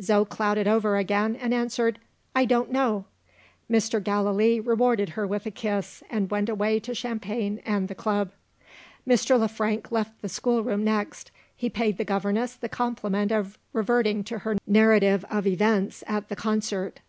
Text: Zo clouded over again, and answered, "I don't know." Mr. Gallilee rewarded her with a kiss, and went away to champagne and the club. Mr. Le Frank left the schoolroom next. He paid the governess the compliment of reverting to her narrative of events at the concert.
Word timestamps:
Zo 0.00 0.24
clouded 0.24 0.66
over 0.66 0.96
again, 0.96 1.36
and 1.36 1.52
answered, 1.52 1.98
"I 2.34 2.46
don't 2.46 2.72
know." 2.72 3.04
Mr. 3.70 4.02
Gallilee 4.02 4.58
rewarded 4.58 5.10
her 5.10 5.26
with 5.26 5.44
a 5.44 5.50
kiss, 5.50 6.02
and 6.08 6.30
went 6.30 6.48
away 6.48 6.80
to 6.80 6.94
champagne 6.94 7.60
and 7.66 7.88
the 7.88 7.94
club. 7.94 8.32
Mr. 9.06 9.38
Le 9.38 9.46
Frank 9.46 9.92
left 9.92 10.22
the 10.22 10.28
schoolroom 10.30 10.84
next. 10.84 11.30
He 11.54 11.68
paid 11.68 11.98
the 11.98 12.04
governess 12.06 12.54
the 12.56 12.70
compliment 12.70 13.30
of 13.30 13.58
reverting 13.74 14.24
to 14.24 14.38
her 14.38 14.56
narrative 14.66 15.22
of 15.30 15.46
events 15.46 16.02
at 16.06 16.30
the 16.30 16.36
concert. 16.36 17.00